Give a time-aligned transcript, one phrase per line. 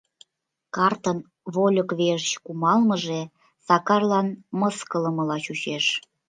[0.75, 1.17] Картын
[1.53, 3.21] вольык верч кумалмыже
[3.65, 4.27] Сакарлан
[4.59, 5.85] мыскылымыла чучеш.